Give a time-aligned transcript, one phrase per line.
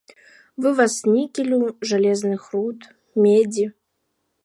[0.65, 1.59] Вываз нікелю,
[1.91, 2.79] жалезных руд,
[3.23, 3.65] медзі.